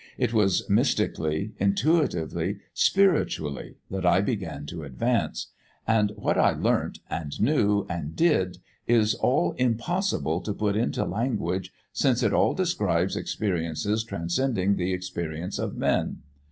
It 0.17 0.33
was 0.33 0.67
mystically, 0.67 1.51
intuitively, 1.59 2.57
spiritually 2.73 3.75
that 3.91 4.03
I 4.03 4.19
began 4.21 4.65
to 4.65 4.81
advance. 4.81 5.51
And 5.87 6.11
what 6.15 6.39
I 6.39 6.53
learnt, 6.53 6.97
and 7.07 7.39
knew, 7.39 7.85
and 7.87 8.15
did 8.15 8.57
is 8.87 9.13
all 9.13 9.51
impossible 9.59 10.41
to 10.41 10.55
put 10.55 10.75
into 10.75 11.05
language, 11.05 11.71
since 11.93 12.23
it 12.23 12.33
all 12.33 12.55
describes 12.55 13.15
experiences 13.15 14.03
transcending 14.03 14.75
the 14.75 14.91
experiences 14.91 15.59
of 15.59 15.77
men. 15.77 16.23